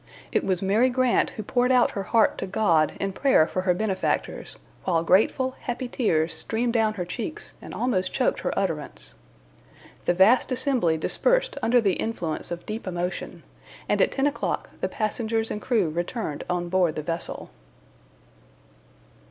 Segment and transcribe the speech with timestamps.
[0.31, 3.73] It was Mary Grant who poured out her heart to God in prayer for her
[3.75, 9.13] benefactors, while grateful happy tears streamed down her cheeks, and almost choked her utterance.
[10.05, 13.43] The vast assembly dispersed under the influence of deep emotion,
[13.87, 17.51] and at ten o'clock the passengers and crew returned on board the vessel.